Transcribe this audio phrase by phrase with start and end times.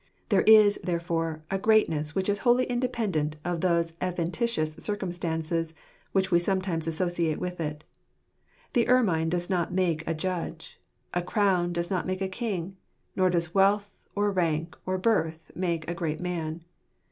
[0.29, 5.75] There is, therefore, a greatness which is wholly inde pendent of those adventitious circumstances
[6.11, 7.83] which we sometimes associate with it.
[8.73, 10.79] The ermine does not make a judge;
[11.13, 12.77] a crown does not make a king;
[13.15, 16.63] nor does wealth, or rank, or birth make a great man.